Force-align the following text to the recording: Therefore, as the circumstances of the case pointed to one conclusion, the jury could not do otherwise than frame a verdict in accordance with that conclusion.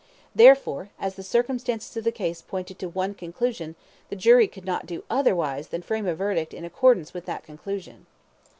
Therefore, 0.33 0.89
as 0.99 1.13
the 1.13 1.21
circumstances 1.21 1.95
of 1.95 2.03
the 2.03 2.11
case 2.11 2.41
pointed 2.41 2.79
to 2.79 2.89
one 2.89 3.13
conclusion, 3.13 3.75
the 4.09 4.15
jury 4.15 4.47
could 4.47 4.65
not 4.65 4.87
do 4.87 5.03
otherwise 5.11 5.67
than 5.67 5.83
frame 5.83 6.07
a 6.07 6.15
verdict 6.15 6.55
in 6.55 6.65
accordance 6.65 7.13
with 7.13 7.27
that 7.27 7.43
conclusion. 7.43 8.07